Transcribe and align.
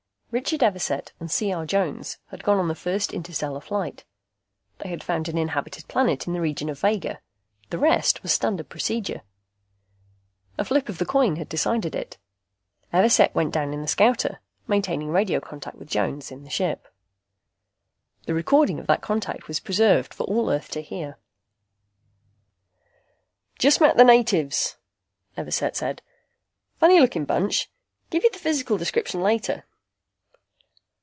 Richard 0.33 0.61
Everset 0.61 1.11
and 1.19 1.29
C. 1.29 1.51
R. 1.51 1.65
Jones 1.65 2.17
had 2.27 2.41
gone 2.41 2.57
on 2.57 2.69
the 2.69 2.73
first 2.73 3.11
interstellar 3.11 3.59
flight. 3.59 4.05
They 4.77 4.87
had 4.87 5.03
found 5.03 5.27
an 5.27 5.37
inhabited 5.37 5.89
planet 5.89 6.25
in 6.25 6.31
the 6.31 6.39
region 6.39 6.69
of 6.69 6.79
Vega. 6.79 7.19
The 7.69 7.77
rest 7.77 8.23
was 8.23 8.31
standard 8.31 8.69
procedure. 8.69 9.23
A 10.57 10.63
flip 10.63 10.87
of 10.87 10.99
the 10.99 11.05
coin 11.05 11.35
had 11.35 11.49
decided 11.49 11.95
it. 11.95 12.17
Everset 12.93 13.35
went 13.35 13.53
down 13.53 13.73
in 13.73 13.81
the 13.81 13.89
scouter, 13.89 14.39
maintaining 14.67 15.09
radio 15.09 15.41
contact 15.41 15.75
with 15.75 15.89
Jones, 15.89 16.31
in 16.31 16.45
the 16.45 16.49
ship. 16.49 16.87
The 18.25 18.33
recording 18.33 18.79
of 18.79 18.87
that 18.87 19.01
contact 19.01 19.49
was 19.49 19.59
preserved 19.59 20.13
for 20.13 20.23
all 20.27 20.49
Earth 20.49 20.69
to 20.71 20.81
hear. 20.81 21.17
"Just 23.59 23.81
met 23.81 23.97
the 23.97 24.05
natives," 24.05 24.77
Everset 25.35 25.75
said. 25.75 26.01
"Funny 26.79 27.01
looking 27.01 27.25
bunch. 27.25 27.69
Give 28.09 28.23
you 28.23 28.31
the 28.31 28.39
physical 28.39 28.77
description 28.77 29.19
later." 29.19 29.65